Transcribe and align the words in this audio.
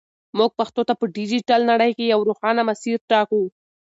موږ 0.37 0.51
پښتو 0.59 0.81
ته 0.87 0.93
په 0.99 1.05
ډیجیټل 1.15 1.61
نړۍ 1.71 1.91
کې 1.97 2.11
یو 2.13 2.19
روښانه 2.27 2.61
مسیر 2.69 2.97
ټاکو. 3.11 3.41